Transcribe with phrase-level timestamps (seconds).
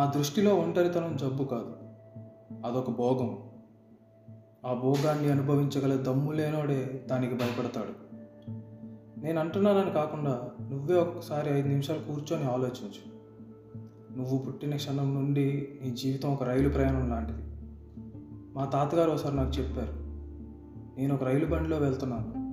[0.00, 1.76] నా దృష్టిలో ఒంటరితనం జబ్బు కాదు.
[2.66, 3.38] అదొక భోగం.
[4.66, 8.10] ఆ భోగాన్ని అనుభవించగల దమ్ము లేనోడే దానికి భయపడతాడు.
[9.20, 13.20] నేను అంటున్నానని కాకుండా నువ్వే ఒకసారి ఐదు నిమిషాలు కూర్చొని ఆలోచించు.
[14.18, 17.42] నువ్వు పుట్టిన క్షణం నుండి నీ జీవితం ఒక రైలు ప్రయాణం లాంటిది.
[18.54, 19.92] మా తాతగారు ఒకసారి నాకు చెప్పారు
[21.00, 22.50] నేను ఒక రైలు బండిలో వెళ్తున్నాను.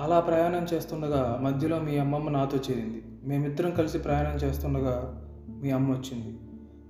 [0.00, 3.02] అలా ప్రయాణం చేస్తుండగా మధ్యలో మీ అమ్మమ్మ నాతో చేరింది.
[3.24, 6.38] మేమిద్దరం కలిసి ప్రయాణం చేస్తుండగా మీ అమ్మ వచ్చింది.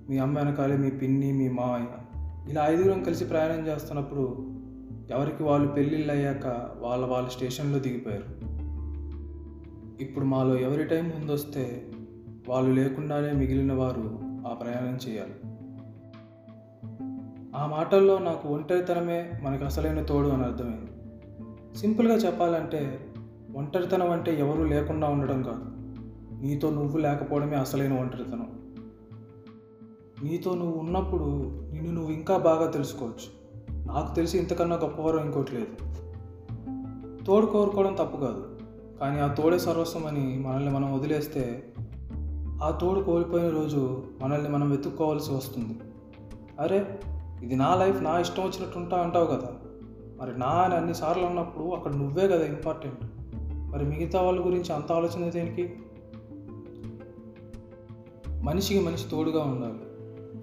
[0.09, 1.85] మీ అమ్మ వెనకాలే మీ పిన్ని మీ మావయ్య.
[2.51, 4.51] ఇలా ఐదుగురం కలిసి ప్రయాణం చేస్తున్నప్పుడు
[5.11, 8.51] ఎవరికి వాళ్ళు పెళ్ళిళ్ళు అయ్యాక వాళ్ళ వాళ్ళ స్టేషన్లో దిగిపోయారు.
[10.03, 11.87] ఇప్పుడు మాలో ఎవరి టైం ముందొస్తే
[12.49, 15.33] వాళ్ళు లేకుండానే మిగిలిన వారు ఆ ప్రయాణం చేయాలి.
[17.55, 20.91] ఆ మాటల్లో నాకు ఒంటరితనమే మనకు అసలైన తోడు అని అర్థమైంది.
[21.77, 22.99] సింపుల్గా చెప్పాలంటే
[23.55, 25.80] ఒంటరితనం అంటే ఎవరూ లేకుండా ఉండడం కాదు.
[26.41, 28.47] నీతో నువ్వు లేకపోవడమే అసలైన ఒంటరితనం.
[30.23, 31.23] నీతో నువ్వు ఉన్నప్పుడు
[31.73, 33.41] నిన్ను నువ్వు ఇంకా బాగా తెలుసుకోవచ్చు.
[33.87, 35.91] నాకు తెలిసి ఇంతకన్నా గొప్పవరం ఇంకోటి లేదు.
[37.25, 38.59] తోడు కోరుకోవడం తప్పు కాదు.
[38.99, 41.73] కానీ ఆ తోడే సర్వస్వం అని మనల్ని మనం వదిలేస్తే
[42.63, 45.79] ఆ తోడు కోల్పోయిన రోజు మనల్ని మనం వెతుక్కోవాల్సి వస్తుంది.
[46.59, 46.99] అరే
[47.43, 49.49] ఇది నా లైఫ్ నా ఇష్టం వచ్చినట్టు ఉంటా అంటావు కదా.
[50.19, 52.97] మరి నా అని అన్నిసార్లు అన్నప్పుడు అక్కడ నువ్వే కదా ఇంపార్టెంట్.
[53.71, 55.73] మరి మిగతా వాళ్ళ గురించి అంత ఆలోచన దేనికి?
[58.41, 59.79] మనిషికి మనిషి తోడుగా ఉండాలి.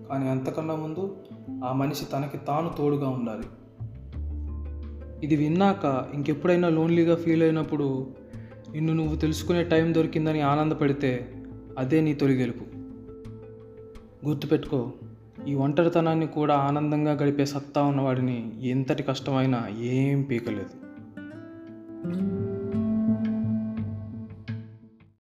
[0.09, 1.17] కానీ అంతకన్నా ముందు
[1.65, 3.43] ఆ మనిషి తనకి తాను తోడుగా ఉండాలి.
[5.27, 8.07] ఇది విన్నాక ఇంకెప్పుడైనా లోన్లీగా ఫీల్ అయినప్పుడు
[8.73, 11.35] నిన్ను నువ్వు తెలుసుకునే టైం దొరికిందని ఆనందపడితే
[11.79, 12.65] అదే నీ తొలి గెలుపు.
[14.27, 14.93] గుర్తుపెట్టుకో
[15.49, 20.89] ఈ ఒంటరితనాన్ని కూడా ఆనందంగా గడిపే సత్తా ఉన్నవాడిని ఎంతటి కష్టమైనా ఏం పీకలేదు.